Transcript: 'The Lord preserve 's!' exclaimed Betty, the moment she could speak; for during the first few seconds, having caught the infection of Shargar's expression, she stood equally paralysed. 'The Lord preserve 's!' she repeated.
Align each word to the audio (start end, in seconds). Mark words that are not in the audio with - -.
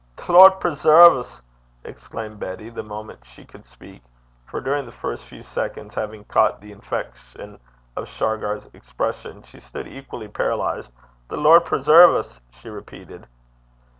'The 0.15 0.31
Lord 0.33 0.59
preserve 0.59 1.27
's!' 1.27 1.41
exclaimed 1.83 2.39
Betty, 2.39 2.71
the 2.71 2.81
moment 2.81 3.23
she 3.23 3.45
could 3.45 3.67
speak; 3.67 4.01
for 4.47 4.59
during 4.59 4.87
the 4.87 4.91
first 4.91 5.25
few 5.25 5.43
seconds, 5.43 5.93
having 5.93 6.23
caught 6.23 6.59
the 6.59 6.71
infection 6.71 7.59
of 7.95 8.07
Shargar's 8.07 8.67
expression, 8.73 9.43
she 9.43 9.59
stood 9.59 9.87
equally 9.87 10.27
paralysed. 10.27 10.89
'The 11.27 11.37
Lord 11.37 11.65
preserve 11.65 12.15
's!' 12.25 12.41
she 12.49 12.67
repeated. 12.71 13.27